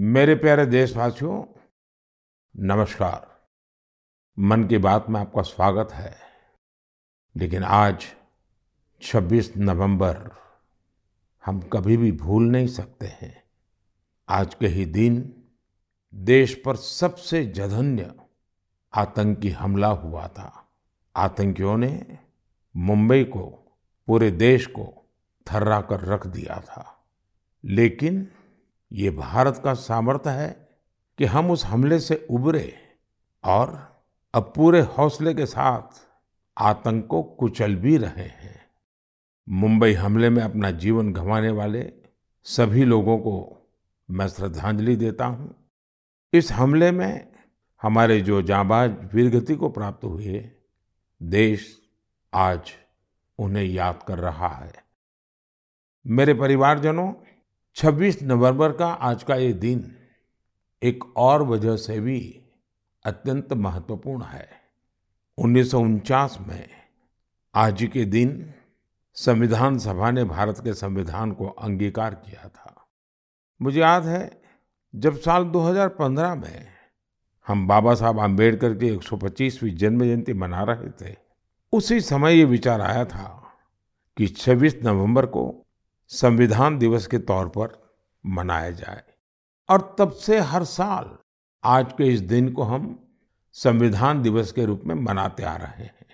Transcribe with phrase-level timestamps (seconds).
[0.00, 1.44] मेरे प्यारे देशवासियों,
[2.56, 3.48] नमस्कार।
[4.38, 6.16] मन की बात में आपका स्वागत है।
[7.36, 8.06] लेकिन आज
[9.02, 10.30] 26 नवंबर,
[11.46, 13.42] हम कभी भी भूल नहीं सकते हैं।
[14.28, 15.44] आज के ही दिन,
[16.14, 18.14] देश पर सबसे जघन्य
[18.94, 20.68] आतंकी हमला हुआ था।
[21.16, 22.18] आतंकियों ने
[22.76, 23.76] मुंबई को,
[24.06, 25.12] पूरे देश को
[25.52, 27.06] थर्रा कर रख दिया था।
[27.64, 28.32] लेकिन
[28.92, 30.68] ये भारत का सामर्थ्य है
[31.18, 32.74] कि हम उस हमले से उबरे
[33.44, 33.98] और
[34.34, 36.06] अब पूरे हौसले के साथ
[36.58, 38.66] आतंक को कुचल भी रहे हैं।
[39.48, 41.92] मुंबई हमले में अपना जीवन गंवाने वाले
[42.42, 43.66] सभी लोगों को
[44.10, 45.70] मैं श्रद्धांजलि देता हूँ।
[46.32, 47.32] इस हमले में
[47.82, 50.50] हमारे जो जाबाज वीरगति को प्राप्त हुए,
[51.22, 51.82] देश
[52.34, 52.72] आज
[53.38, 54.72] उन्हें याद कर रहा है।
[56.06, 57.12] मेरे परिवारजनों
[57.76, 59.96] 26 नवंबर का आज का ये दिन
[60.82, 62.42] एक और वजह से भी
[63.04, 64.48] अत्यंत महत्वपूर्ण है।
[65.38, 66.68] उन्नीस सौ उनचास में
[67.54, 68.54] आज के दिन
[69.14, 72.88] संविधान सभा ने भारत के संविधान को अंगीकार किया था।
[73.62, 74.42] मुझे याद है,
[74.94, 76.66] जब साल 2015 में
[77.46, 81.16] हम बाबा साहब आम्बेडकर की 125वीं जन्म जयंती मना रहे थे,
[81.72, 83.52] उसी समय ये विचार आया था
[84.16, 85.64] कि 26 नवंबर को
[86.10, 89.02] संविधान दिवस के तौर पर मनाया जाए।
[89.68, 91.16] और तब से हर साल
[91.64, 93.08] आज के इस दिन को हम
[93.52, 96.06] संविधान दिवस के रूप में मनाते आ रहे हैं।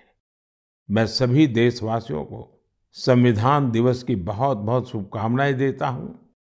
[0.89, 6.35] मैं सभी देशवासियों को संविधान दिवस की बहुत बहुत शुभकामनाएँ देता हूँ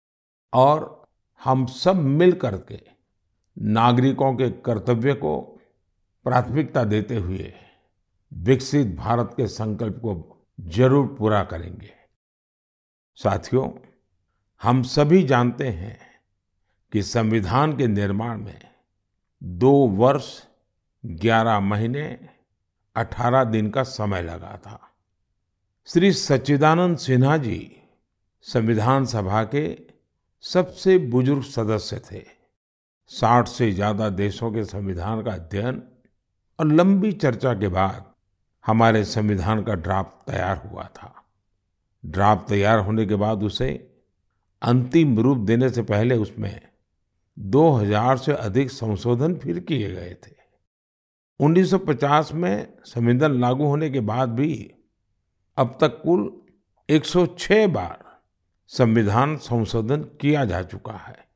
[0.53, 1.07] और
[1.41, 2.81] हम सब मिल करके
[3.57, 5.39] नागरिकों के कर्तव्य को
[6.25, 7.53] प्राथमिकता देते हुए
[8.31, 12.02] विकसित भारत के संकल्प को ज़रूर पूरा करेंगे।
[13.17, 13.69] साथियों,
[14.61, 15.97] हम सभी जानते हैं
[16.91, 18.59] कि संविधान के निर्माण में
[19.41, 20.29] दो वर्ष,
[21.03, 22.05] ग्यारह महीने,
[22.95, 24.79] अठारह दिन का समय लगा था।
[25.87, 27.59] श्री सच्चिदानंद सिन्हा जी
[28.45, 29.65] संविधान सभा के
[30.43, 32.23] सबसे बुज़ुर्ग सदस्य थे।
[33.11, 35.81] साठ से ज़्यादा देशों के संविधान का अध्ययन
[36.59, 38.05] और लंबी चर्चा के बाद
[38.65, 41.22] हमारे संविधान का ड्राफ्ट तैयार हुआ था।
[42.05, 43.97] ड्राफ्ट तैयार होने के बाद उसे
[44.61, 46.61] अंतिम रूप देने से पहले उसमें
[47.39, 50.35] 2000 से अधिक संशोधन फिर किए गए थे।
[51.39, 54.73] 1950 में संविधान लागू होने के बाद भी
[55.57, 56.41] अब तक कुल
[56.89, 58.21] 106 बार
[58.67, 61.27] संविधान संशोधन किया जा चुका है।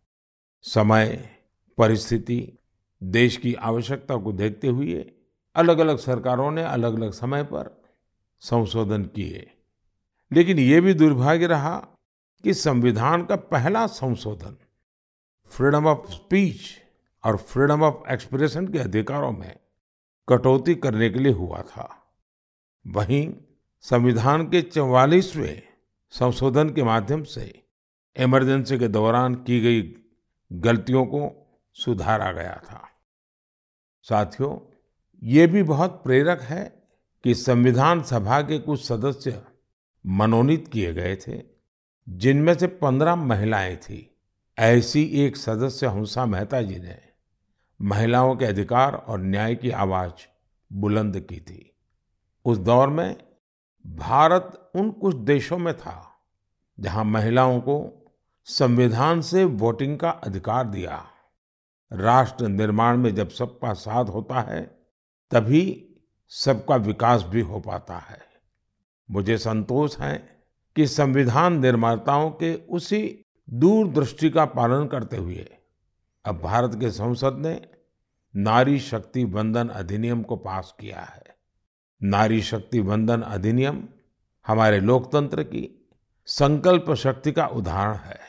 [0.62, 1.30] समय,
[1.78, 2.58] परिस्थिति,
[3.04, 5.12] देश की आवश्यकता को देखते हुए
[5.56, 7.84] अलग अलग सरकारों ने अलग अलग समय पर
[8.40, 9.57] संशोधन किए।
[10.32, 11.80] लेकिन ये भी दुर्भाग्य रहा
[12.44, 14.58] कि संविधान का पहला संशोधन
[15.46, 16.60] फ्रीडम ऑफ़ स्पीच
[17.26, 19.60] और फ्रीडम ऑफ़ एक्सप्रेशन के अधिकारों में
[20.30, 22.14] कटौती करने के लिए हुआ था।
[22.88, 23.34] वहीं
[23.82, 25.64] संविधान के चौवालीसवें
[26.10, 27.64] संशोधन के माध्यम से
[28.20, 29.96] इमरजेंसी के दौरान की गई
[30.52, 32.90] गलतियों को सुधारा गया था।
[34.02, 34.78] साथियों,
[35.24, 36.84] ये भी बहुत प्रेरक है
[37.24, 39.42] कि संविधान सभा के कुछ सदस्य
[40.08, 41.42] मनोनीत किए गए थे,
[42.10, 44.14] जिनमें से पंद्रह महिलाएँ थीं।
[44.60, 47.00] ऐसी एक सदस्य हंसा मेहता जी ने
[47.82, 50.12] महिलाओं के अधिकार और न्याय की आवाज़
[50.74, 51.76] बुलंद की थी।
[52.46, 53.18] उस दौर में
[53.88, 56.12] भारत उन कुछ देशों में था,
[56.80, 58.06] जहाँ महिलाओं को
[58.46, 61.08] संविधान से वोटिंग का अधिकार दिया।
[61.94, 64.62] राष्ट्र निर्माण में जब सबका साथ होता है,
[65.32, 65.96] तभी
[66.30, 68.27] सबका विकास भी हो पाता है।
[69.12, 70.42] मुझे संतोष है
[70.76, 75.58] कि संविधान निर्माताओं के उसी दूरदृष्टि का पालन करते हुए
[76.26, 77.70] अब भारत के संसद ने
[78.36, 81.24] नारी शक्ति वंदन अधिनियम को पास किया है।
[82.04, 83.88] नारी शक्ति वंदन अधिनियम
[84.48, 85.90] हमारे लोकतंत्र की
[86.26, 88.20] संकल्प शक्ति का उदाहरण है।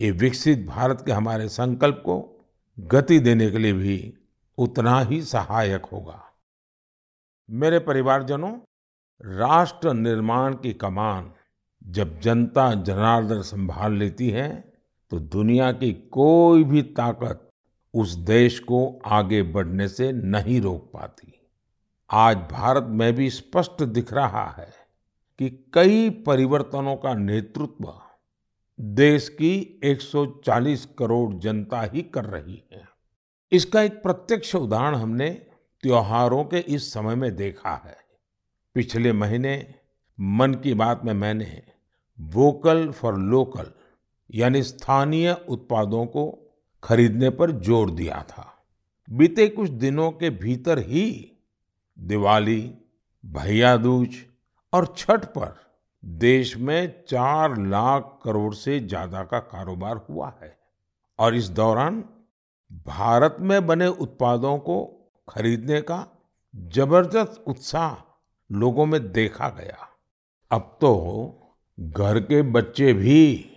[0.00, 2.46] ये विकसित भारत के हमारे संकल्प को
[2.80, 4.14] गति देने के लिए भी
[4.58, 6.24] उतना ही सहायक होगा।
[7.50, 8.52] मेरे परिवारजनों
[9.24, 11.32] राष्ट्र निर्माण की कमान
[11.86, 14.72] जब जनता जनार्दन संभाल लेती है
[15.10, 17.48] तो दुनिया की कोई भी ताकत
[17.94, 21.32] उस देश को आगे बढ़ने से नहीं रोक पाती।
[22.10, 24.72] आज भारत में भी स्पष्ट दिख रहा है
[25.38, 27.92] कि कई परिवर्तनों का नेतृत्व
[28.80, 32.88] देश की 140 करोड़ जनता ही कर रही है।
[33.52, 35.30] इसका एक प्रत्यक्ष उदाहरण हमने
[35.82, 38.01] त्योहारों के इस समय में देखा है।
[38.74, 39.74] पिछले महीने
[40.18, 41.62] मन की बात में मैंने
[42.20, 43.70] वोकल फॉर लोकल
[44.30, 46.30] यानी स्थानीय उत्पादों को
[46.82, 48.48] खरीदने पर ज़ोर दिया था।
[49.10, 51.32] बीते कुछ दिनों के भीतर ही
[51.98, 52.74] दिवाली
[53.26, 54.14] भैया दूज
[54.72, 55.54] और छठ पर
[56.04, 60.58] देश में चार लाख करोड़ से ज़्यादा का कारोबार हुआ है
[61.18, 62.04] और इस दौरान
[62.86, 64.84] भारत में बने उत्पादों को
[65.28, 66.06] खरीदने का
[66.56, 68.11] ज़बरदस्त उत्साह
[68.52, 69.88] लोगों में देखा गया।
[70.50, 70.92] अब तो
[71.80, 73.48] घर के बच्चे भी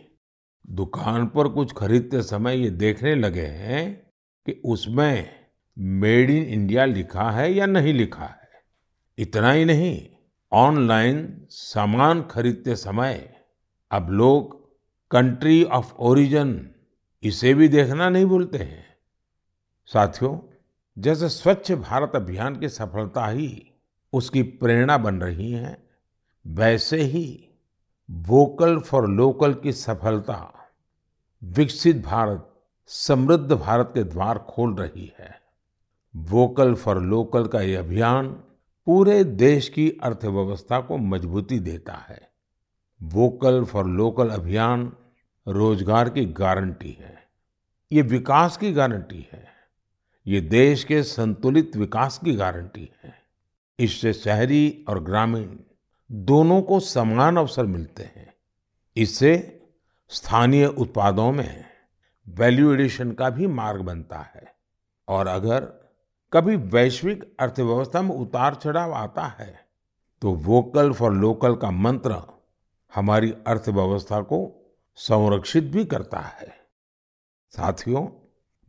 [0.69, 4.11] दुकान पर कुछ खरीदते समय ये देखने लगे हैं
[4.45, 5.29] कि उसमें
[5.77, 8.49] मेड इन इंडिया लिखा है या नहीं लिखा है।
[9.17, 10.09] इतना ही नहीं,
[10.51, 13.35] ऑनलाइन सामान खरीदते समय
[13.91, 14.65] अब लोग
[15.11, 16.75] कंट्री ऑफ़ ओरिजिन
[17.23, 18.85] इसे भी देखना नहीं भूलते हैं।
[19.85, 20.39] साथियों,
[20.97, 23.74] जैसे स्वच्छ भारत अभियान की सफलता ही
[24.15, 25.77] उसकी प्रेरणा बन रही है।
[26.47, 27.49] वैसे ही
[28.09, 30.53] वोकल फॉर लोकल की सफलता
[31.41, 32.51] विकसित भारत,
[32.87, 35.41] समृद्ध भारत के द्वार खोल रही है।
[36.15, 38.27] वोकल फॉर लोकल का ये अभियान
[38.87, 42.29] पूरे देश की अर्थव्यवस्था को मजबूती देता है।
[43.01, 44.91] वोकल फॉर लोकल अभियान
[45.47, 47.15] रोज़गार की गारंटी है।
[47.91, 49.45] ये विकास की गारंटी है।
[50.27, 53.24] ये देश के संतुलित विकास की गारंटी है।
[53.79, 55.47] इससे शहरी और ग्रामीण
[56.09, 58.33] दोनों को समान अवसर मिलते हैं।
[58.95, 59.61] इससे
[60.11, 61.65] स्थानीय उत्पादों में
[62.27, 64.45] वैल्यू एडिशन का भी मार्ग बनता है
[65.07, 65.59] और अगर
[66.33, 69.53] कभी वैश्विक अर्थव्यवस्था में उतार चढ़ाव आता है
[70.21, 72.21] तो वोकल फॉर लोकल का मंत्र
[72.93, 74.39] हमारी अर्थव्यवस्था को
[74.97, 76.47] संरक्षित भी करता है।
[77.53, 78.05] साथियों,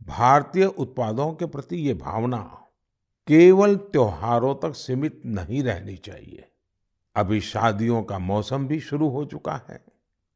[0.01, 2.37] भारतीय उत्पादों के प्रति ये भावना
[3.27, 6.51] केवल त्योहारों तक सीमित नहीं रहनी चाहिए।
[7.15, 9.85] अभी शादियों का मौसम भी शुरू हो चुका है।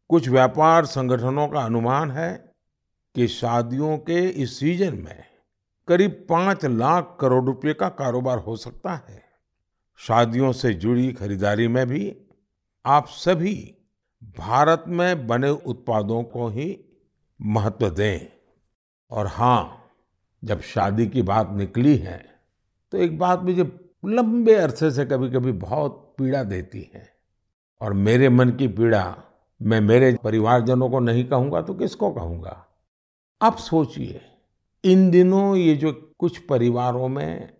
[0.09, 2.53] कुछ व्यापार संगठनों का अनुमान है
[3.15, 5.23] कि शादियों के इस सीज़न में
[5.87, 9.23] करीब पाँच लाख करोड़ रुपए का कारोबार हो सकता है।
[9.97, 12.17] शादियों से जुड़ी खरीदारी में भी
[12.85, 13.75] आप सभी
[14.37, 16.85] भारत में बने उत्पादों को ही
[17.41, 18.27] महत्व दें।
[19.11, 19.91] और हाँ
[20.43, 22.30] जब शादी की बात निकली है
[22.91, 23.63] तो एक बात मुझे
[24.05, 27.07] लंबे अरसे से कभी कभी बहुत पीड़ा देती है।
[27.81, 29.15] और मेरे मन की पीड़ा
[29.61, 32.65] मैं मेरे परिवारजनों को नहीं कहूँगा तो किसको कहूँगा?
[33.41, 34.21] आप सोचिए,
[34.83, 37.53] इन दिनों ये जो कुछ परिवारों में,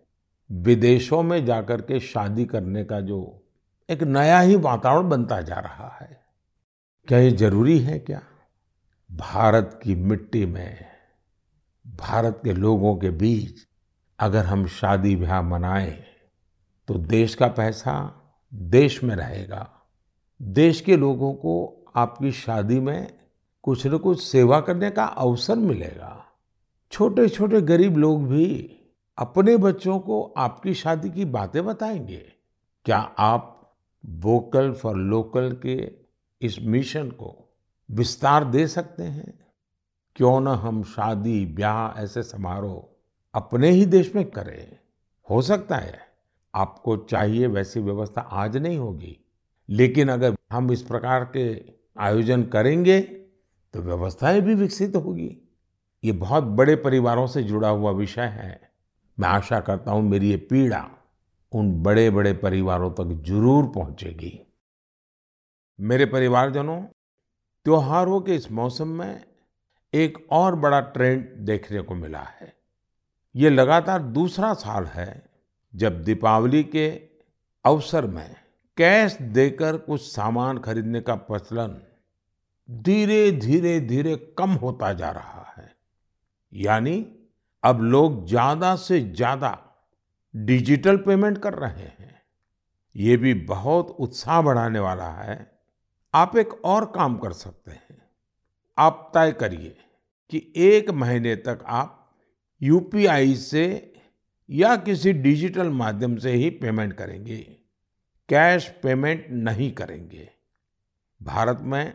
[0.50, 3.20] विदेशों में जाकर के शादी करने का जो
[3.88, 6.20] एक नया ही वातावरण बनता जा रहा है,
[7.08, 8.22] क्या ये ज़रूरी है क्या?
[9.10, 10.84] भारत की मिट्टी में,
[11.86, 13.66] भारत के लोगों के बीच
[14.22, 16.04] अगर हम शादी ब्याह मनाएँ
[16.88, 18.20] तो देश का पैसा
[18.54, 19.70] देश में रहेगा।
[20.42, 23.18] देश के लोगों को आपकी शादी में
[23.62, 26.26] कुछ न कुछ सेवा करने का अवसर मिलेगा।
[26.90, 28.78] छोटे छोटे गरीब लोग भी
[29.18, 32.32] अपने बच्चों को आपकी शादी की बातें बताएँगे।
[32.84, 33.72] क्या आप
[34.06, 35.92] वोकल फॉर लोकल के
[36.46, 37.56] इस मिशन को
[37.90, 39.46] विस्तार दे सकते हैं?
[40.16, 42.91] क्यों न हम शादी ब्याह ऐसे समारोह
[43.34, 44.78] अपने ही देश में करें।
[45.28, 46.00] हो सकता है
[46.54, 49.18] आपको चाहिए वैसी व्यवस्था आज नहीं होगी।
[49.68, 51.44] लेकिन अगर हम इस प्रकार के
[51.96, 55.36] आयोजन करेंगे तो व्यवस्थाएँ भी विकसित होगी।
[56.02, 58.60] ये बहुत बड़े परिवारों से जुड़ा हुआ विषय है।
[59.18, 60.86] मैं आशा करता हूँ मेरी ये पीड़ा
[61.52, 64.38] उन बड़े बड़े परिवारों तक ज़रूर पहुंचेगी।
[65.78, 66.80] मेरे परिवारजनों,
[67.66, 69.24] त्योहारों के इस मौसम में
[69.92, 72.52] एक और बड़ा ट्रेंड देखने को मिला है।
[73.34, 75.22] ये लगातार दूसरा साल है
[75.74, 76.88] जब दीपावली के
[77.64, 78.34] अवसर में
[78.76, 81.80] कैश देकर कुछ सामान खरीदने का प्रचलन
[82.68, 85.70] धीरे धीरे धीरे कम होता जा रहा है।
[86.52, 87.04] यानी
[87.62, 89.58] अब लोग ज़्यादा से ज़्यादा
[90.34, 92.20] डिजिटल पेमेंट कर रहे हैं।
[92.94, 95.36] ये भी बहुत उत्साह बढ़ाने वाला है।
[96.14, 98.00] आप एक और काम कर सकते हैं।
[98.78, 99.76] आप तय करिए
[100.32, 102.01] कि एक महीने तक आप
[102.62, 103.92] यूपीआई से
[104.48, 107.36] या किसी डिजिटल माध्यम से ही पेमेंट करेंगे।
[108.28, 110.28] कैश पेमेंट नहीं करेंगे।
[111.20, 111.94] भारत में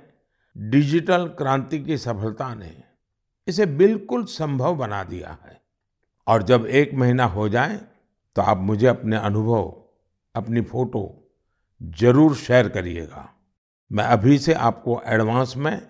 [0.56, 2.72] डिजिटल क्रांति की सफलता ने
[3.48, 5.62] इसे बिल्कुल संभव बना दिया है।
[6.28, 7.80] और जब एक महीना हो जाए
[8.36, 9.74] तो आप मुझे अपने अनुभव,
[10.36, 11.32] अपनी फ़ोटो
[11.82, 13.30] ज़रूर शेयर करिएगा।
[13.92, 15.82] मैं अभी से आपको एडवांस में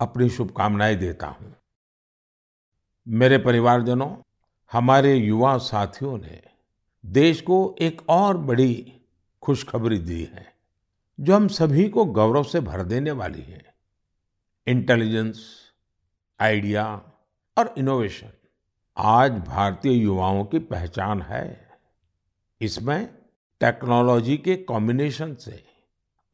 [0.00, 1.54] अपनी शुभकामनाएँ देता हूँ।
[3.06, 4.14] मेरे परिवारजनों,
[4.72, 6.40] हमारे युवा साथियों ने
[7.04, 9.00] देश को एक और बड़ी
[9.42, 10.46] खुशखबरी दी है,
[11.20, 13.62] जो हम सभी को गौरव से भर देने वाली है।
[14.66, 15.44] इंटेलिजेंस
[16.40, 16.86] आइडिया
[17.56, 18.30] और इनोवेशन
[18.96, 21.68] आज भारतीय युवाओं की पहचान है।
[22.60, 23.06] इसमें
[23.60, 25.62] टेक्नोलॉजी के कॉम्बिनेशन से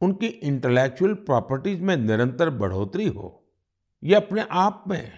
[0.01, 3.43] उनकी इंटेलेक्चुअल प्रॉपर्टीज़ में निरंतर बढ़ोतरी हो,
[4.03, 5.11] ये अपने आप में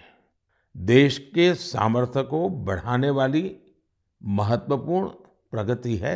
[0.76, 3.56] देश के सामर्थ्य को बढ़ाने वाली
[4.22, 5.08] महत्वपूर्ण
[5.54, 6.16] प्रगति है।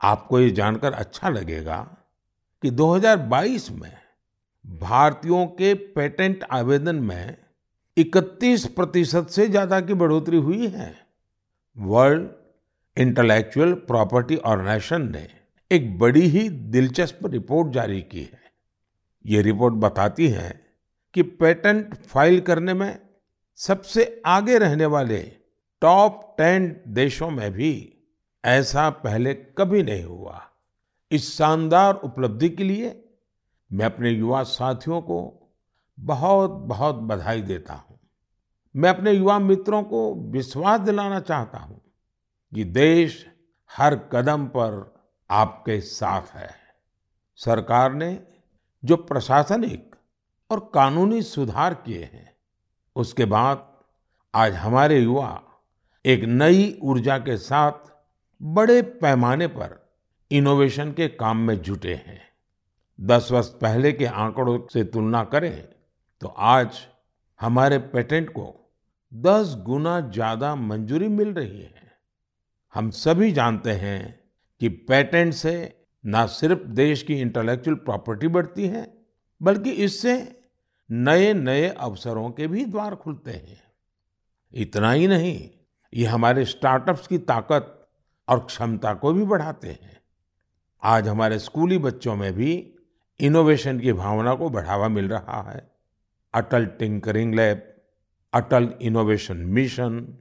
[0.00, 1.76] आपको ये जानकर अच्छा लगेगा
[2.62, 3.92] कि 2022 में
[4.64, 7.36] भारतीयों के पेटेंट आवेदन में
[7.96, 10.94] 31 प्रतिशत से ज़्यादा की बढ़ोतरी हुई है।
[11.76, 12.28] वर्ल्ड
[12.96, 15.26] इंटेलेक्चुअल प्रॉपर्टी ऑर्गेनाइजेशन ने
[15.70, 18.40] एक बड़ी ही दिलचस्प रिपोर्ट जारी की है।
[19.24, 20.50] ये रिपोर्ट बताती है
[21.14, 22.98] कि पेटेंट फ़ाइल करने में
[23.60, 25.18] सबसे आगे रहने वाले
[25.80, 27.98] टॉप टेन देशों में भी
[28.44, 30.50] ऐसा पहले कभी नहीं हुआ।
[31.10, 33.04] इस शानदार उपलब्धि के लिए
[33.72, 35.50] मैं अपने युवा साथियों को
[36.00, 37.98] बहुत बहुत बधाई देता हूँ।
[38.76, 41.80] मैं अपने युवा मित्रों को विश्वास दिलाना चाहता हूँ
[42.54, 43.26] कि देश
[43.76, 44.94] हर कदम पर
[45.30, 46.50] आपके साथ है।
[47.36, 48.26] सरकार ने
[48.84, 49.96] जो प्रशासनिक
[50.50, 52.28] और कानूनी सुधार किए हैं
[52.96, 53.66] उसके बाद
[54.34, 55.42] आज हमारे युवा
[56.04, 57.88] एक नई ऊर्जा के साथ
[58.40, 59.78] बड़े पैमाने पर
[60.30, 62.20] इनोवेशन के काम में जुटे हैं।
[62.98, 65.52] दस वर्ष पहले के आंकड़ों से तुलना करें
[66.22, 66.78] तो आज
[67.40, 68.46] हमारे पेटेंट को
[69.12, 71.88] दस गुना ज़्यादा मंजूरी मिल रही है।
[72.74, 74.18] हम सभी जानते हैं
[74.60, 75.54] कि पेटेंट से
[76.04, 78.86] न सिर्फ़ देश की इंटेलेक्चुअल प्रॉपर्टी बढ़ती है,
[79.40, 80.16] बल्कि इससे
[80.92, 83.62] नए नए अवसरों के भी द्वार खुलते हैं।
[84.54, 85.50] इतना ही नहीं,
[85.94, 87.88] ये हमारे स्टार्टअप्स की ताकत
[88.28, 90.02] और क्षमता को भी बढ़ाते हैं।
[90.82, 92.74] आज हमारे स्कूली बच्चों में भी
[93.20, 95.70] इनोवेशन की भावना को बढ़ावा मिल रहा है।
[96.34, 97.74] Atal tinkering lab,
[98.34, 100.18] Atal innovation mission,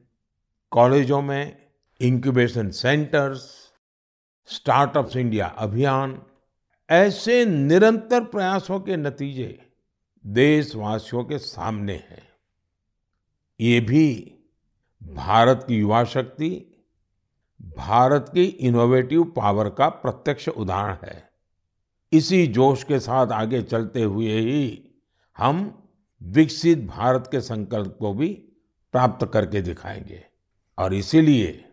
[0.71, 1.57] कॉलेजों में
[2.01, 3.71] इंक्यूबेशन सेंटर्स,
[4.45, 6.21] स्टार्टअप्स इंडिया अभियान,
[6.89, 9.68] ऐसे निरंतर प्रयासों के नतीजे
[10.27, 12.23] देशवासियों के सामने है।
[13.61, 14.35] ये भी
[15.03, 16.83] भारत की युवा शक्ति,
[17.61, 21.29] भारत की इनोवेटिव पावर का प्रत्यक्ष उदाहरण है।
[22.13, 24.91] इसी जोश के साथ आगे चलते हुए ही
[25.37, 25.83] हम
[26.23, 28.33] विकसित भारत के संकल्प को भी
[28.91, 30.23] प्राप्त करके दिखाएँगे।
[30.77, 31.69] और इसीलिए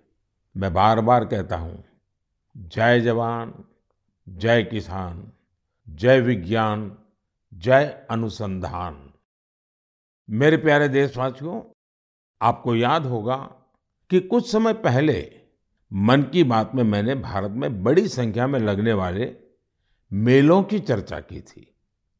[0.56, 1.84] मैं बार बार कहता हूँ,
[2.56, 3.64] जय जवान,
[4.28, 5.32] जय किसान,
[5.88, 6.98] जय विज्ञान
[7.56, 9.12] जय अनुसंधान।
[10.30, 11.62] मेरे प्यारे देशवासियों,
[12.42, 13.36] आपको याद होगा
[14.10, 15.32] कि कुछ समय पहले
[15.92, 19.36] मन की बात में मैंने भारत में बड़ी संख्या में लगने वाले
[20.12, 21.74] मेलों की चर्चा की थी।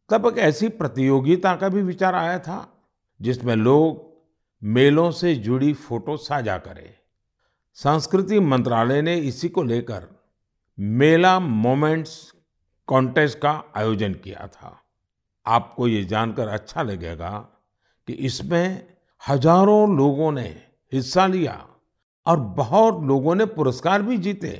[0.08, 2.88] तब एक ऐसी प्रतियोगिता का भी विचार आया था,
[3.20, 4.16] जिसमें लोग
[4.64, 6.94] मेलों से जुड़ी फ़ोटो साझा करें।
[7.74, 10.24] संस्कृति मंत्रालय ने इसी को लेकर
[10.78, 12.34] मेला मोमेंट्स
[12.86, 14.82] कॉन्टेस्ट का आयोजन किया था।
[15.46, 17.30] आपको ये जानकर अच्छा लगेगा
[18.08, 18.82] कि इसमें
[19.22, 20.48] हज़ारों लोगों ने
[20.92, 21.64] हिस्सा लिया
[22.26, 24.50] और बहुत लोगों ने पुरस्कार भी जीते।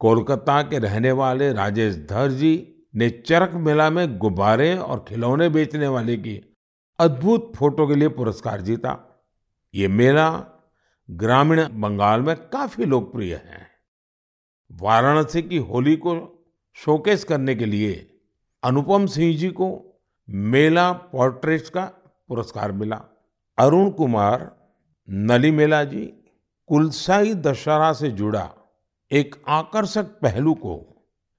[0.00, 2.52] कोलकाता के रहने वाले राजेश धर जी
[2.94, 6.40] ने चरक मेला में गुब्बारे और खिलौने बेचने वाले की
[6.98, 8.96] अद्भुत फ़ोटो के लिए पुरस्कार जीता।
[9.74, 10.28] ये मेला
[11.08, 13.66] ग्रामीण बंगाल में काफ़ी लोकप्रिय है।
[14.70, 16.16] वाराणसी की होली को
[16.76, 17.94] शोकेस करने के लिए
[18.62, 19.68] अनुपम सिंह जी को
[20.30, 21.84] मेला पोर्ट्रेट्स का
[22.28, 23.00] पुरस्कार मिला।
[23.58, 24.50] अरुण कुमार,
[25.08, 26.04] नली मेला जी,
[26.70, 28.48] कुलसाई दशहरा से जुड़ा
[29.10, 30.76] एक आकर्षक पहलू को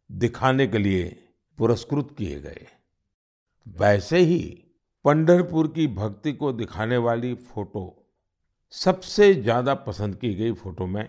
[0.10, 1.05] दिखाने के लिए
[1.60, 2.67] पुरस्कृत किए गए।
[3.67, 4.41] वैसे ही
[5.05, 8.10] पंढरपुर की भक्ति को दिखाने वाली फ़ोटो,
[8.74, 11.07] सबसे ज़्यादा पसंद की गई फ़ोटो में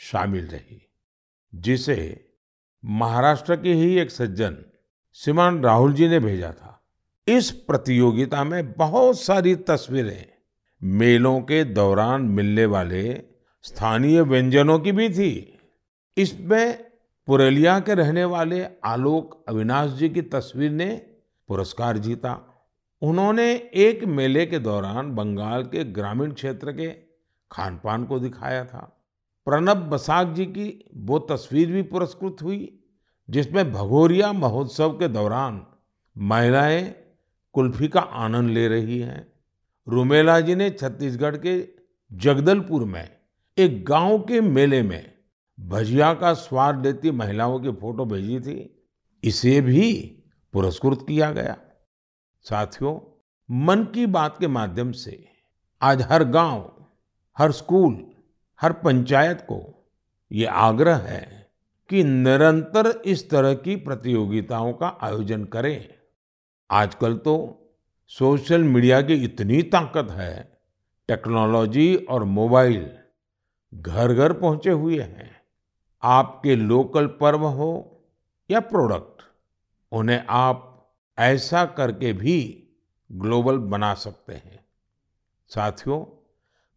[0.00, 0.80] शामिल रही,
[1.52, 1.96] जिसे
[2.84, 4.56] महाराष्ट्र के ही एक सज्जन,
[5.18, 6.73] श्रीमान राहुल जी ने भेजा था।
[7.26, 10.26] इस प्रतियोगिता में बहुत सारी तस्वीरें,
[10.82, 13.12] मेलों के दौरान मिलने वाले
[13.64, 15.58] स्थानीय व्यंजनों की भी थी।
[16.16, 16.84] इसमें
[17.28, 20.86] पुरलिया के रहने वाले आलोक अविनाश जी की तस्वीर ने
[21.48, 22.32] पुरस्कार जीता।
[23.02, 26.88] उन्होंने एक मेले के दौरान बंगाल के ग्रामीण क्षेत्र के
[27.50, 29.06] खान पान को दिखाया था।
[29.46, 32.84] प्रणब बसाक जी की वो तस्वीर भी पुरस्कृत हुई,
[33.28, 35.60] जिसमें भगोरिया महोत्सव के दौरान
[36.16, 37.03] महिलाएँ
[37.54, 39.32] कुल्फी का आनंद ले रही हैं।
[39.88, 41.68] रुमेला जी ने छत्तीसगढ़ के
[42.12, 43.16] जगदलपुर में
[43.58, 45.14] एक गाँव के मेले में
[45.60, 48.86] भजिया का स्वाद लेती महिलाओं की फ़ोटो भेजी थी।
[49.24, 50.18] इसे भी
[50.52, 51.56] पुरस्कृत किया गया।
[52.42, 53.20] साथियों,
[53.50, 55.28] मन की बात के माध्यम से
[55.82, 56.86] आज हर गाँव,
[57.38, 58.06] हर स्कूल,
[58.60, 59.88] हर पंचायत को
[60.32, 61.50] ये आग्रह है
[61.88, 65.93] कि निरंतर इस तरह की प्रतियोगिताओं का आयोजन करें।
[66.74, 67.60] आजकल तो
[68.08, 70.58] सोशल मीडिया की इतनी ताकत है,
[71.08, 72.90] टेक्नोलॉजी और मोबाइल
[73.74, 75.42] घर-घर पहुँचे हुए हैं।
[76.02, 78.00] आपके लोकल पर्व हो
[78.50, 79.22] या प्रोडक्ट,
[79.92, 80.86] उन्हें आप
[81.18, 82.68] ऐसा करके भी
[83.12, 84.64] ग्लोबल बना सकते हैं।
[85.48, 86.04] साथियों,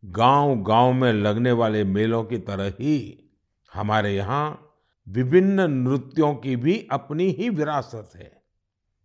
[0.06, 3.30] गांव-गांव में लगने वाले मेलों की तरह ही
[3.74, 4.76] हमारे यहाँ
[5.10, 8.37] विभिन्न नृत्यों की भी अपनी ही विरासत है।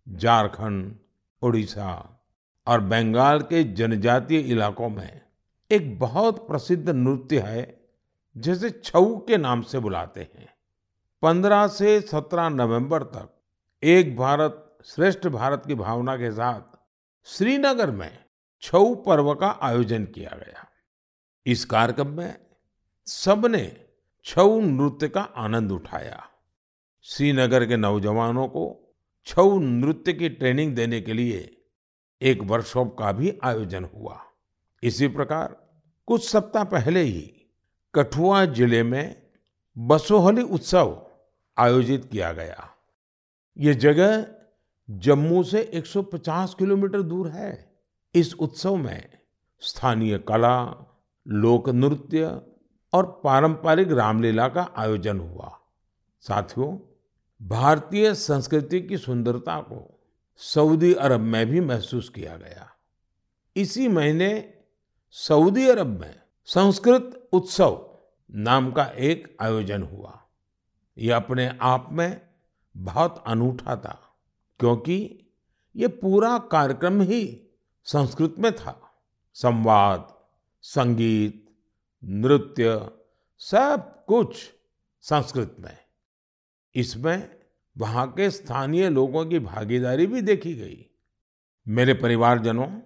[0.09, 0.97] झारखंड,
[1.42, 2.23] ओडिशा
[2.66, 5.23] और बंगाल के जनजातीय इलाकों में
[5.71, 7.88] एक बहुत प्रसिद्ध नृत्य है,
[8.37, 10.49] जिसे छऊ के नाम से बुलाते हैं।
[11.23, 13.42] 15 से 17 नवंबर तक
[13.82, 16.78] एक भारत श्रेष्ठ भारत की भावना के साथ
[17.25, 18.25] श्रीनगर में
[18.62, 20.68] छऊ पर्व का आयोजन किया गया।
[21.47, 22.47] इस कार्यक्रम में
[23.06, 23.87] सबने
[24.25, 26.26] छऊ नृत्य का आनंद उठाया।
[27.02, 28.81] श्रीनगर के नौजवानों को
[29.26, 31.56] छऊ नृत्य की ट्रेनिंग देने के लिए
[32.22, 34.20] एक वर्कशॉप का भी आयोजन हुआ।
[34.82, 35.56] इसी प्रकार
[36.06, 37.48] कुछ सप्ताह पहले ही
[37.94, 39.22] कठुआ ज़िले में
[39.78, 41.06] बसोहली उत्सव
[41.58, 42.68] आयोजित किया गया।
[43.56, 44.26] ये जगह
[44.88, 47.72] जम्मू से 150 किलोमीटर दूर है।
[48.14, 49.08] इस उत्सव में
[49.60, 50.86] स्थानीय कला,
[51.28, 52.40] लोक नृत्य
[52.92, 55.58] और पारंपरिक रामलीला का आयोजन हुआ।
[56.20, 56.76] साथियों
[57.42, 60.00] भारतीय संस्कृति की सुंदरता को
[60.37, 62.70] सऊदी अरब में भी महसूस किया गया।
[63.56, 64.54] इसी महीने
[65.11, 67.99] सऊदी अरब में संस्कृत उत्सव
[68.34, 70.22] नाम का एक आयोजन हुआ।
[70.99, 72.20] यह अपने आप में
[72.76, 74.16] बहुत अनूठा था,
[74.61, 75.26] क्योंकि
[75.76, 77.49] ये पूरा कार्यक्रम ही
[77.84, 78.94] संस्कृत में था।
[79.34, 80.14] संवाद,
[80.62, 81.50] संगीत,
[82.04, 82.90] नृत्य
[83.38, 84.37] सब कुछ
[85.00, 85.82] संस्कृत में।
[86.74, 87.37] इसमें
[87.78, 90.87] वहाँ के स्थानीय लोगों की भागीदारी भी देखी गई।
[91.68, 92.80] मेरे परिवारजनों,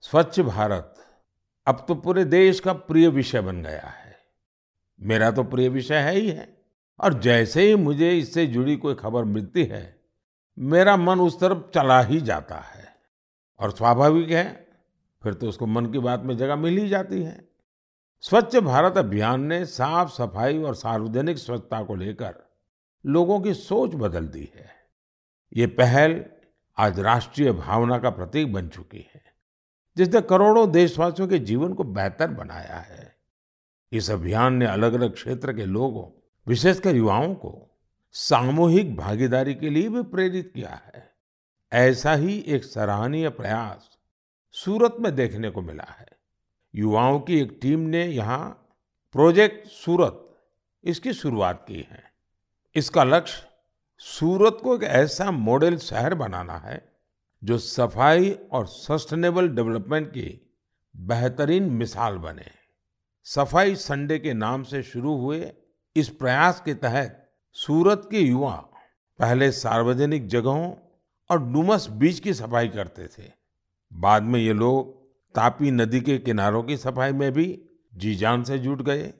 [0.00, 0.94] स्वच्छ भारत
[1.66, 4.16] अब तो पूरे देश का प्रिय विषय बन गया है।
[5.00, 6.62] मेरा तो प्रिय विषय है ही है।
[7.00, 10.00] और जैसे ही मुझे इससे जुड़ी कोई खबर मिलती है,
[10.58, 12.96] मेरा मन उस तरफ़ चला ही जाता है।
[13.58, 14.66] और स्वाभाविक है,
[15.22, 17.48] फिर तो उसको मन की बात में जगह मिल ही जाती है।
[18.20, 22.49] स्वच्छ भारत अभियान ने साफ़ सफ़ाई और सार्वजनिक स्वच्छता को लेकर
[23.06, 24.68] लोगों की सोच बदल दी है।
[25.52, 26.24] ये पहल
[26.78, 29.22] आज राष्ट्रीय भावना का प्रतीक बन चुकी है,
[29.96, 33.16] जिसने करोड़ों देशवासियों के जीवन को बेहतर बनाया है।
[33.92, 36.04] इस अभियान ने अलग अलग क्षेत्र के लोगों,
[36.46, 37.78] विशेषकर युवाओं को
[38.12, 41.10] सामूहिक भागीदारी के लिए भी प्रेरित किया है।
[41.72, 43.98] ऐसा ही एक सराहनीय प्रयास
[44.50, 46.06] सूरत में देखने को मिला है।
[46.74, 48.48] युवाओं की एक टीम ने यहाँ
[49.12, 50.36] प्रोजेक्ट सूरत,
[50.84, 52.09] इसकी शुरुआत की है।
[52.76, 53.46] इसका लक्ष्य
[54.00, 56.80] सूरत को एक ऐसा मॉडल शहर बनाना है
[57.42, 60.28] जो सफ़ाई और सस्टेनेबल डेवलपमेंट की
[60.94, 62.44] बेहतरीन मिसाल बने।
[63.26, 65.52] सफ़ाई संडे के नाम से शुरू हुए
[65.96, 67.16] इस प्रयास के तहत
[67.56, 68.54] सूरत के युवा
[69.18, 70.72] पहले सार्वजनिक जगहों
[71.30, 73.30] और डुमस बीच की सफ़ाई करते थे।
[73.92, 74.94] बाद में ये लोग
[75.34, 77.46] तापी नदी के किनारों की सफ़ाई में भी
[77.94, 79.12] जी जान से जुट गए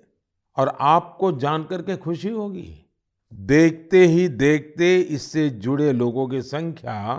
[0.56, 2.86] और आपको जानकर के खुशी होगी।
[3.32, 7.16] देखते ही देखते इससे जुड़े लोगों की संख्या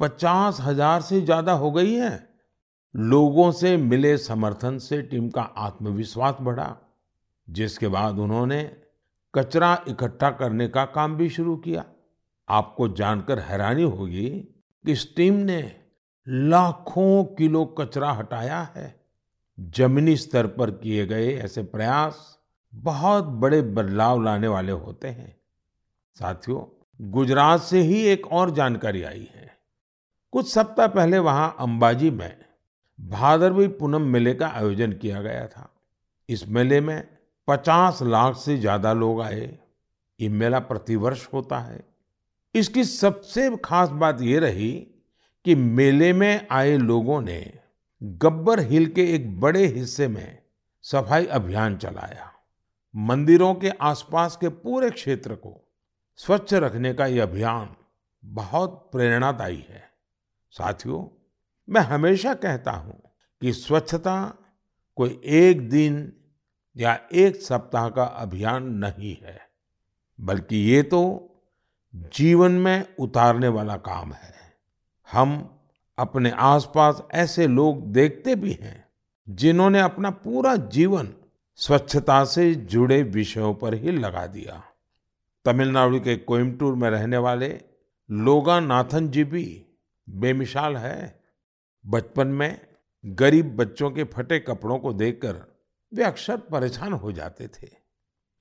[0.00, 2.28] पचास हज़ार से ज़्यादा हो गई है।
[2.94, 6.76] लोगों से मिले समर्थन से टीम का आत्मविश्वास बढ़ा,
[7.48, 8.62] जिसके बाद उन्होंने
[9.34, 11.84] कचरा इकट्ठा करने का काम भी शुरू किया।
[12.48, 15.60] आपको जानकर हैरानी होगी कि इस टीम ने
[16.26, 18.94] लाखों किलो कचरा हटाया है।
[19.58, 22.33] जमीनी स्तर पर किए गए ऐसे प्रयास
[22.74, 25.36] बहुत बड़े बदलाव लाने वाले होते हैं।
[26.16, 26.62] साथियों,
[27.00, 29.52] गुजरात से ही एक और जानकारी आई है।
[30.32, 32.36] कुछ सप्ताह पहले वहाँ अंबाजी में
[33.00, 35.68] भादरवी पूनम मेले का आयोजन किया गया था।
[36.28, 37.08] इस मेले में
[37.48, 39.58] 50 लाख से ज़्यादा लोग आए।
[40.20, 41.84] ये मेला प्रतिवर्ष होता है।
[42.54, 44.72] इसकी सबसे खास बात ये रही
[45.44, 47.58] कि मेले में आए लोगों ने
[48.02, 50.38] गब्बर हिल के एक बड़े हिस्से में
[50.82, 52.33] सफ़ाई अभियान चलाया।
[52.94, 55.60] मंदिरों के आसपास के पूरे क्षेत्र को
[56.16, 57.74] स्वच्छ रखने का ये अभियान
[58.24, 59.82] बहुत प्रेरणादायी है।
[60.52, 61.04] साथियों,
[61.68, 63.00] मैं हमेशा कहता हूँ
[63.42, 64.34] कि स्वच्छता
[64.96, 66.12] कोई एक दिन
[66.76, 69.38] या एक सप्ताह का अभियान नहीं है,
[70.18, 71.02] बल्कि ये तो
[72.14, 74.32] जीवन में उतारने वाला काम है।
[75.08, 75.60] हम
[75.98, 78.84] अपने आसपास ऐसे लोग देखते भी हैं
[79.28, 81.14] जिन्होंने अपना पूरा जीवन
[81.56, 84.62] स्वच्छता से जुड़े विषयों पर ही लगा दिया।
[85.44, 87.60] तमिलनाडु के कोयम्बटूर में रहने वाले
[88.10, 89.66] लोगानाथन जी भी
[90.10, 91.24] बेमिसाल है।
[91.86, 92.66] बचपन में
[93.06, 95.62] गरीब बच्चों के फटे कपड़ों को देखकर
[95.94, 97.68] वे अक्सर परेशान हो जाते थे।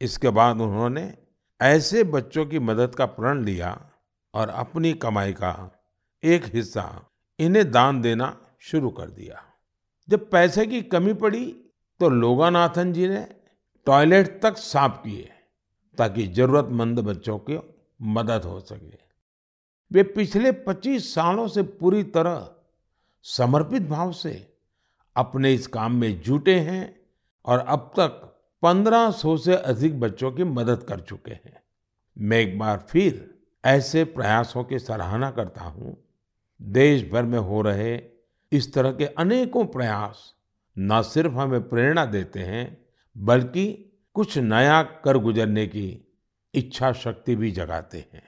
[0.01, 1.17] इसके बाद उन्होंने
[1.61, 3.89] ऐसे बच्चों की मदद का प्रण लिया
[4.33, 5.81] और अपनी कमाई का
[6.23, 9.43] एक हिस्सा इन्हें दान देना शुरू कर दिया।
[10.09, 11.62] जब पैसे की कमी पड़ी
[12.03, 13.27] तो लोगानाथन जी ने
[13.85, 15.29] टॉयलेट तक साफ़ किए
[15.97, 17.59] ताकि जरूरतमंद बच्चों की
[18.01, 18.97] मदद हो सके।
[19.91, 22.51] वे पिछले 25 सालों से पूरी तरह
[23.21, 24.53] समर्पित भाव से
[25.15, 26.99] अपने इस काम में जुटे हैं
[27.45, 31.63] और अब तक 1500 से अधिक बच्चों की मदद कर चुके हैं।
[32.17, 35.97] मैं एक बार फिर ऐसे प्रयासों की सराहना करता हूँ।
[36.61, 38.01] देश भर में हो रहे
[38.51, 40.33] इस तरह के अनेकों प्रयास
[40.77, 42.85] न सिर्फ़ हमें प्रेरणा देते हैं,
[43.17, 46.13] बल्कि कुछ नया कर गुजरने की
[46.53, 48.23] इच्छा शक्ति भी जगाते हैं।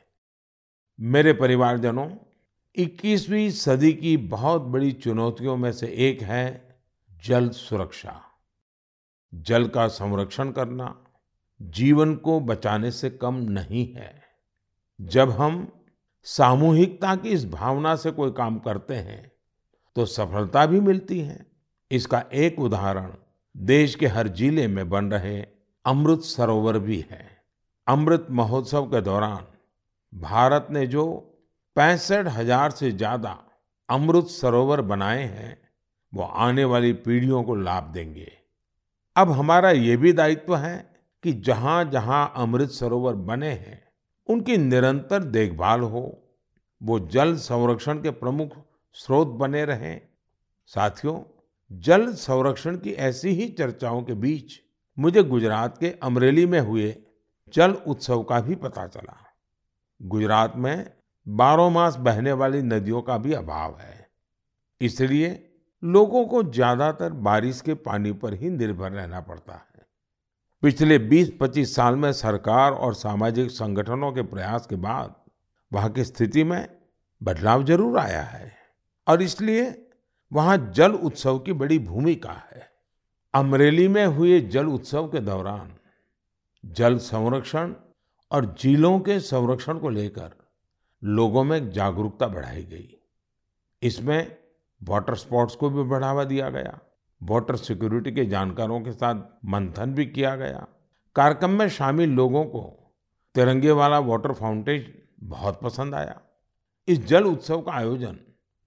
[0.99, 2.09] मेरे परिवारजनों
[2.75, 6.79] 21वीं सदी की बहुत बड़ी चुनौतियों में से एक है
[7.25, 8.21] जल सुरक्षा।
[9.35, 11.05] जल का संरक्षण करना
[11.61, 14.23] जीवन को बचाने से कम नहीं है।
[15.01, 15.81] जब हम
[16.23, 19.31] सामूहिकता की इस भावना से कोई काम करते हैं
[19.95, 21.54] तो सफलता भी मिलती है।
[21.91, 23.11] इसका एक उदाहरण
[23.55, 25.39] देश के हर ज़िले में बन रहे
[25.85, 27.25] अमृत सरोवर भी है।
[27.87, 29.45] अमृत महोत्सव के दौरान
[30.13, 31.05] भारत ने जो
[31.75, 33.37] पैंसठ हज़ार से ज़्यादा
[33.89, 35.57] अमृत सरोवर बनाए हैं,
[36.13, 38.31] वो आने वाली पीढ़ियों को लाभ देंगे।
[39.15, 40.77] अब हमारा ये भी दायित्व है
[41.23, 43.81] कि जहाँ जहाँ अमृत सरोवर बने हैं,
[44.29, 46.21] उनकी निरंतर देखभाल हो,
[46.81, 48.57] वो जल संरक्षण के प्रमुख
[48.95, 50.01] स्रोत बने रहें।
[50.69, 51.15] साथियों
[51.75, 54.59] जल संरक्षण की ऐसी ही चर्चाओं के बीच
[54.97, 56.95] मुझे गुजरात के अमरेली में हुए
[57.53, 59.17] जल उत्सव का भी पता चला।
[60.01, 60.91] गुजरात में
[61.27, 64.07] बारह मास बहने वाली नदियों का भी अभाव है।
[64.81, 65.29] इसलिए
[65.83, 69.85] लोगों को ज़्यादातर बारिश के पानी पर ही निर्भर रहना पड़ता है।
[70.63, 75.15] पिछले 20-25 साल में सरकार और सामाजिक संगठनों के प्रयास के बाद
[75.71, 76.67] वहाँ की स्थिति में
[77.21, 78.51] बदलाव ज़रूर आया है
[79.07, 79.65] और इसलिए
[80.35, 82.69] वहाँ जल उत्सव की बड़ी भूमिका है।
[83.33, 85.75] अमरेली में हुए जल उत्सव के दौरान
[86.63, 87.73] जल संरक्षण
[88.31, 90.33] और झीलों के संरक्षण को लेकर
[91.03, 92.97] लोगों में जागरूकता बढ़ाई गई।
[93.81, 94.35] इसमें
[94.81, 96.79] वाटर स्पोर्ट्स को भी बढ़ावा दिया गया।
[97.23, 100.67] वाटर सिक्योरिटी के जानकारों के साथ मंथन भी किया गया।
[101.15, 102.93] कार्यक्रम में शामिल लोगों को
[103.35, 106.21] तिरंगे वाला वाटर फाउंटेन बहुत पसंद आया।
[106.87, 108.19] इस जल उत्सव का आयोजन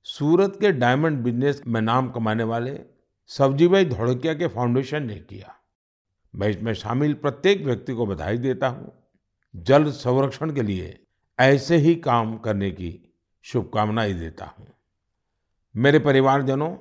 [0.07, 2.79] सूरत के डायमंड बिज़नेस में नाम कमाने वाले
[3.31, 5.55] सब्ज़ी भाई धोड़किया के फाउंडेशन ने किया।
[6.35, 8.93] मैं इसमें शामिल प्रत्येक व्यक्ति को बधाई देता हूँ।
[9.55, 10.99] जल संरक्षण के लिए
[11.39, 12.91] ऐसे ही काम करने की
[13.45, 14.67] शुभकामनाएँ देता हूँ।
[15.75, 16.77] मेरे परिवारजनों,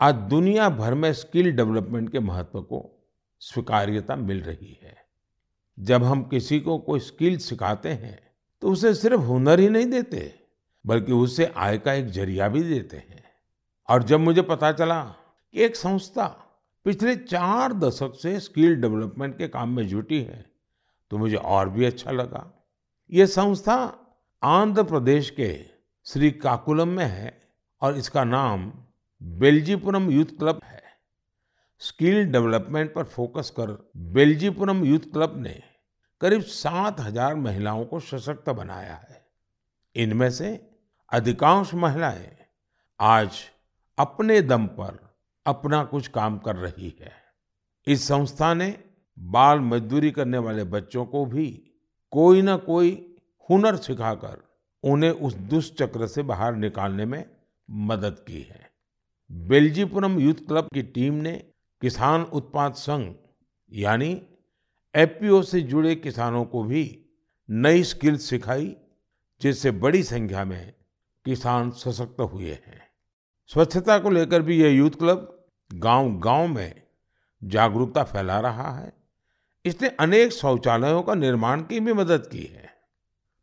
[0.00, 3.08] आज दुनिया भर में स्किल डेवलपमेंट के महत्व को
[3.40, 4.96] स्वीकार्यता मिल रही है।
[5.78, 8.18] जब हम किसी को कोई स्किल सिखाते हैं
[8.62, 10.39] तो उसे सिर्फ़ हुनर ही नहीं देते।
[10.84, 13.22] बल्कि उससे आय का एक ज़रिया भी देते हैं।
[13.88, 16.26] और जब मुझे पता चला कि एक संस्था
[16.86, 20.44] पिछले चार दशक से स्किल डेवलपमेंट के काम में जुटी है
[21.10, 22.50] तो मुझे और भी अच्छा लगा।
[23.12, 23.76] ये संस्था
[24.42, 25.52] आंध्र प्रदेश के
[26.06, 27.32] श्री काकुलम में है
[27.82, 28.72] और इसका नाम
[29.20, 30.82] बेल्जीपुरम यूथ क्लब है।
[31.82, 33.76] स्किल डेवलपमेंट पर फोकस कर
[34.12, 35.62] बेल्जीपुरम यूथ क्लब ने
[36.20, 39.22] करीब सात हज़ार महिलाओं को सशक्त बनाया है।
[39.96, 40.48] इनमें से
[41.12, 42.36] अधिकांश महिलाएँ
[43.00, 43.30] आज
[43.98, 44.98] अपने दम पर
[45.46, 47.12] अपना कुछ काम कर रही है।
[47.86, 48.84] इस संस्था ने
[49.18, 51.46] बाल मजदूरी करने वाले बच्चों को भी
[52.12, 53.16] कोई ना कोई
[53.50, 57.24] हुनर सिखाकर उन्हें उस दुष्चक्र से बाहर निकालने में
[57.70, 58.70] मदद की है।
[59.32, 61.36] बेल्जीपुरम यूथ क्लब की टीम ने
[61.80, 63.14] किसान उत्पाद संघ,
[63.72, 64.22] यानी
[64.94, 67.06] एपीओ से जुड़े किसानों को भी
[67.50, 68.76] नई स्किल सिखाई,
[69.40, 70.72] जिससे बड़ी संख्या में
[71.30, 72.80] किसान सशक्त हुए हैं।
[73.46, 76.82] स्वच्छता को लेकर भी यह यूथ क्लब गांव-गांव में
[77.44, 78.92] जागरूकता फैला रहा है।
[79.64, 82.70] इसने अनेक शौचालयों का निर्माण की भी मदद की है।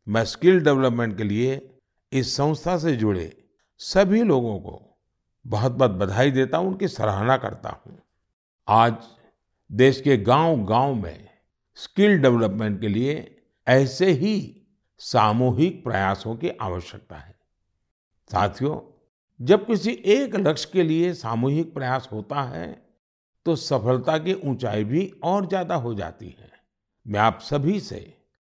[0.08, 1.78] मैं स्किल डेवलपमेंट के लिए
[2.12, 3.44] इस संस्था से जुड़े
[3.78, 4.98] सभी लोगों को
[5.46, 7.98] बहुत बहुत बधाई देता हूँ, उनकी सराहना करता हूँ।
[8.68, 8.94] आज
[9.72, 11.28] देश के गांव-गांव में
[11.76, 14.62] स्किल डेवलपमेंट के लिए ऐसे ही
[14.98, 17.37] सामूहिक प्रयासों की आवश्यकता है।
[18.30, 18.78] साथियों,
[19.40, 22.66] जब किसी एक लक्ष्य के लिए सामूहिक प्रयास होता है
[23.46, 26.50] तो सफलता की ऊंचाई भी और ज़्यादा हो जाती है।
[27.06, 28.00] मैं आप सभी से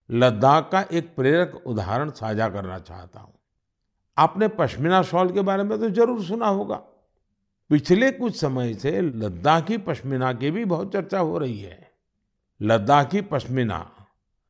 [0.10, 3.34] लद्दाख का एक प्रेरक उदाहरण साझा करना चाहता हूँ।
[4.18, 6.76] आपने पश्मीना शॉल के बारे में तो ज़रूर सुना होगा।
[7.70, 11.80] पिछले कुछ समय से लद्दाखी पश्मीना की भी बहुत चर्चा हो रही है।
[12.62, 13.86] लद्दाखी पश्मीना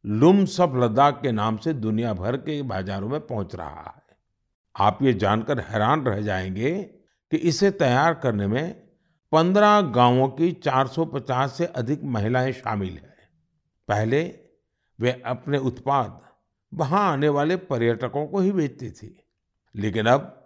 [0.06, 4.01] लुम्स ऑफ़ लद्दाख के नाम से दुनिया भर के बाजारों में पहुँच रहा है।
[4.76, 6.72] आप ये जानकर हैरान रह जाएँगे
[7.32, 8.82] कि इसे तैयार करने में
[9.32, 13.30] 15 गाँवों की 450 से अधिक महिलाएँ शामिल हैं।
[13.88, 14.24] पहले
[15.00, 16.20] वे अपने उत्पाद
[16.74, 19.24] वहाँ आने वाले पर्यटकों को ही बेचती थी,
[19.76, 20.38] लेकिन अब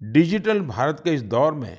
[0.00, 1.78] डिजिटल भारत के इस दौर में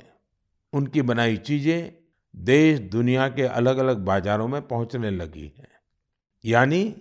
[0.74, 1.94] उनकी बनाई चीज़ें
[2.36, 5.68] देश दुनिया के अलग अलग बाजारों में पहुँचने लगी हैं।
[6.46, 6.96] यानी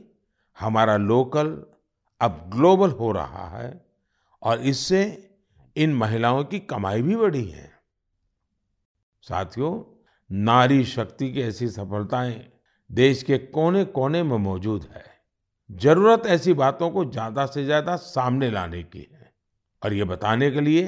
[0.61, 1.49] हमारा लोकल
[2.21, 3.92] अब ग्लोबल हो रहा है।
[4.43, 5.03] और इससे
[5.77, 7.71] इन महिलाओं की कमाई भी बढ़ी है।
[9.25, 9.83] साथियों,
[10.31, 12.35] नारी शक्ति की ऐसी सफलताएँ
[12.91, 15.05] देश के कोने कोने में मौजूद है।
[15.71, 19.33] ज़रूरत ऐसी बातों को ज़्यादा से ज़्यादा सामने लाने की है।
[19.83, 20.85] और ये बताने के लिए,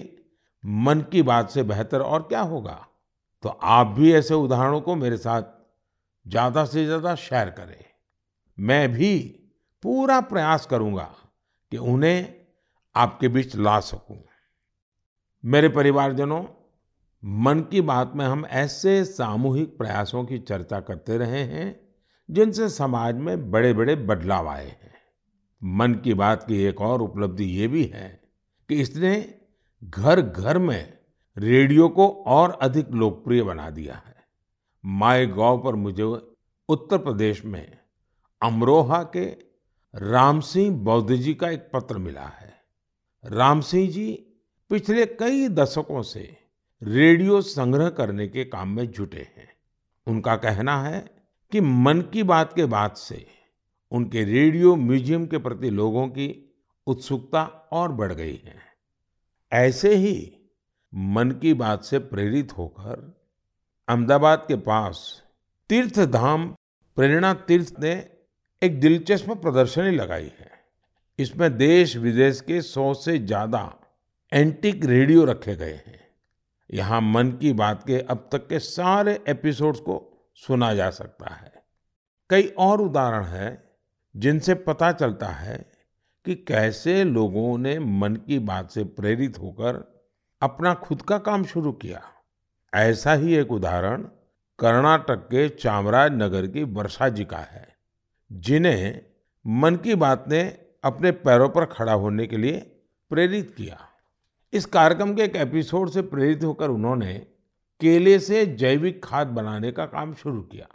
[0.65, 2.87] मन की बात से बेहतर और क्या होगा?
[3.43, 5.43] तो आप भी ऐसे उदाहरणों को मेरे साथ
[6.27, 7.85] ज़्यादा से ज़्यादा शेयर करें।
[8.59, 9.19] मैं भी
[9.83, 11.11] पूरा प्रयास करूँगा
[11.73, 12.44] कि उन्हें
[12.97, 14.23] आपके बीच ला सकूँ।
[15.45, 16.45] मेरे परिवारजनों,
[17.23, 21.81] मन की बात में हम ऐसे सामूहिक प्रयासों की चर्चा करते रहे हैं,
[22.31, 24.95] जिनसे समाज में बड़े बड़े बदलाव आए हैं।
[25.63, 28.23] मन की बात की एक और उपलब्धि ये भी है
[28.69, 29.35] कि इसने
[29.85, 30.99] घर घर में
[31.39, 34.15] रेडियो को और अधिक लोकप्रिय बना दिया है।
[34.87, 36.03] माई गॉव पर मुझे
[36.69, 37.79] उत्तर प्रदेश में
[38.43, 39.25] अमरोहा के
[39.95, 42.64] राम सिंह बौद्ध जी का एक पत्र मिला है।
[43.25, 44.11] राम सिंह जी
[44.71, 46.21] पिछले कई दशकों से
[46.83, 49.49] रेडियो संग्रह करने के काम में जुटे हैं।
[50.07, 51.01] उनका कहना है
[51.53, 53.25] कि मन की बात के बाद से
[53.93, 56.29] उनके रेडियो म्यूज़ियम के प्रति लोगों की
[56.87, 58.57] उत्सुकता और बढ़ गई है।
[59.53, 60.17] ऐसे ही
[60.93, 63.13] मन की बात से प्रेरित होकर
[63.89, 65.23] अहमदाबाद के पास
[65.71, 66.47] तीर्थ धाम
[66.97, 67.95] प्रेरणा तीर्थ ने
[68.63, 70.44] एक दिलचस्प प्रदर्शनी लगाई है।
[71.19, 73.71] इसमें देश विदेश के सौ से ज़्यादा
[74.33, 76.01] एंटिक रेडियो रखे गए हैं।
[76.71, 80.01] यहाँ मन की बात के अब तक के सारे एपिसोड्स को
[80.39, 81.53] सुना जा सकता है।
[82.31, 83.63] कई और उदाहरण हैं
[84.15, 85.57] जिनसे पता चलता है
[86.27, 89.83] कि कैसे लोगों ने मन की बात से प्रेरित होकर
[90.43, 92.03] अपना खुद का काम शुरू किया।
[92.73, 94.03] ऐसा ही एक उदाहरण
[94.59, 97.67] कर्नाटक के चामराज नगर की वर्षा जी का है,
[98.31, 99.01] जिन्हें
[99.45, 100.43] मन की बात ने
[100.85, 102.59] अपने पैरों पर खड़ा होने के लिए
[103.11, 103.89] प्रेरित किया।
[104.53, 107.15] इस कार्यक्रम के एक एपिसोड से प्रेरित होकर उन्होंने
[107.81, 110.67] केले से जैविक खाद बनाने का काम शुरू किया।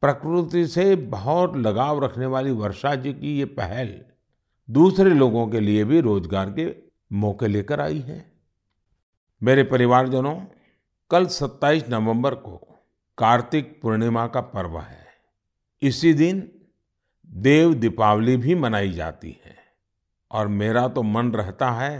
[0.00, 4.00] प्रकृति से बहुत लगाव रखने वाली वर्षा जी की ये पहल
[4.70, 6.76] दूसरे लोगों के लिए भी रोज़गार के
[7.12, 8.32] मौके लेकर आई है।
[9.42, 10.34] मेरे परिवारजनों,
[11.10, 12.56] कल 27 नवंबर को
[13.18, 15.06] कार्तिक पूर्णिमा का पर्व है।
[15.82, 16.57] इसी दिन
[17.28, 19.56] देव दीपावली भी मनाई जाती है।
[20.30, 21.98] और मेरा तो मन रहता है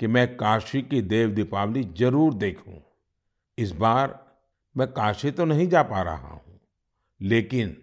[0.00, 2.80] कि मैं काशी की देव दीपावली ज़रूर देखूँ।
[3.58, 4.18] इस बार
[4.74, 6.60] मैं काशी तो नहीं जा पा रहा हूँ,
[7.20, 7.76] लेकिन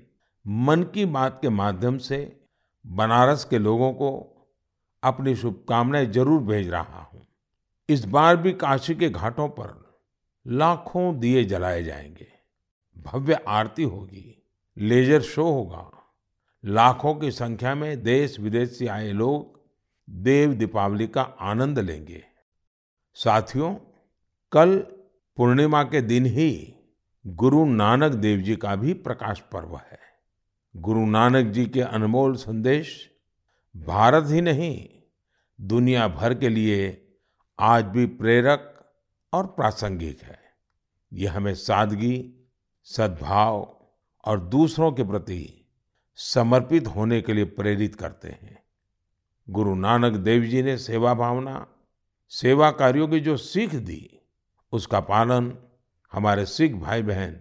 [0.45, 2.19] मन की बात के माध्यम से
[2.85, 4.11] बनारस के लोगों को
[5.03, 7.25] अपनी शुभकामनाएँ ज़रूर भेज रहा हूँ।
[7.89, 9.79] इस बार भी काशी के घाटों पर
[10.45, 12.27] लाखों दिए जलाए जाएँगे।
[12.97, 14.43] भव्य आरती होगी,
[14.77, 15.89] लेजर शो होगा।
[16.65, 19.62] लाखों की संख्या में देश विदेश से आए लोग
[20.10, 22.24] देव दीपावली का आनंद लेंगे।
[23.13, 23.76] साथियों,
[24.52, 24.80] कल
[25.38, 26.76] पूर्णिमा के दिन ही
[27.28, 30.00] गुरु नानक देव जी का भी प्रकाश पर्व है।
[30.76, 33.12] गुरु नानक जी के अनमोल संदेश
[33.78, 34.89] भारत ही नहीं,
[35.62, 37.08] दुनिया भर के लिए
[37.60, 38.91] आज भी प्रेरक
[39.34, 40.39] और प्रासंगिक है।
[41.13, 42.34] ये हमें सादगी,
[42.84, 43.78] सद्भाव
[44.26, 45.61] और दूसरों के प्रति
[46.15, 48.63] समर्पित होने के लिए प्रेरित करते हैं।
[49.50, 51.67] गुरु नानक देव जी ने सेवा भावना,
[52.30, 54.19] सेवा कार्यों की जो सीख दी,
[54.71, 55.58] उसका पालन
[56.12, 57.32] हमारे सिख भाई बहन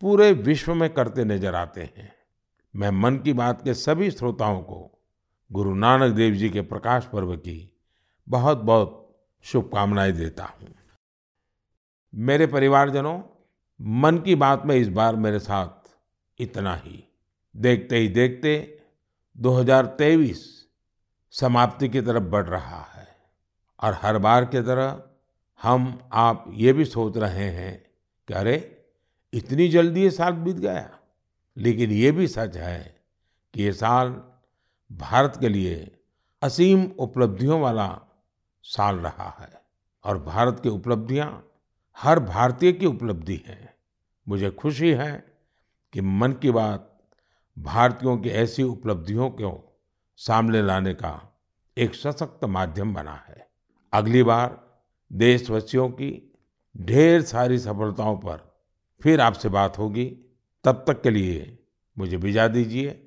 [0.00, 2.12] पूरे विश्व में करते नज़र आते हैं।
[2.76, 5.02] मैं मन की बात के सभी श्रोताओं को
[5.52, 7.76] गुरु नानक देव जी के प्रकाश पर्व की
[8.28, 10.74] बहुत बहुत शुभकामनाएँ देता हूँ।
[12.14, 13.22] मेरे परिवारजनों,
[13.80, 15.96] मन की बात में इस बार मेरे साथ
[16.38, 17.09] इतना ही।
[17.56, 18.82] देखते ही देखते
[19.36, 20.68] 2023
[21.30, 23.08] समाप्ति की तरफ़ बढ़ रहा है।
[23.82, 25.02] और हर बार की तरह
[25.62, 27.84] हम, आप ये भी सोच रहे हैं
[28.28, 28.84] कि अरे,
[29.32, 30.98] इतनी जल्दी ये साल बीत गया।
[31.56, 33.00] लेकिन ये भी सच है
[33.54, 34.22] कि ये साल
[34.92, 35.98] भारत के लिए
[36.42, 38.00] असीम उपलब्धियों वाला
[38.62, 39.62] साल रहा है।
[40.04, 41.46] और भारत की उपलब्धियाँ,
[41.98, 43.76] हर भारतीय की उपलब्धि है।
[44.28, 45.24] मुझे खुशी है
[45.92, 46.86] कि मन की बात
[47.58, 49.80] भारतीयों की ऐसी उपलब्धियों को
[50.16, 51.40] सामने लाने का
[51.78, 53.50] एक सशक्त माध्यम बना है।
[53.92, 54.80] अगली बार
[55.12, 56.32] देशवासियों की
[56.76, 58.64] ढेर सारी सफलताओं पर
[59.02, 60.06] फिर आपसे बात होगी।
[60.64, 61.64] तब तक के लिए
[61.98, 63.06] मुझे विदा दीजिए।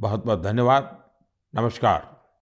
[0.00, 1.10] बहुत बहुत धन्यवाद।
[1.54, 2.11] नमस्कार।